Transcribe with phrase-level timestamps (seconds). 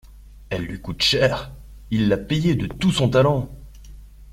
[0.49, 1.51] Elle lui coûte cher:
[1.91, 3.49] il l'a payée de tout son talent.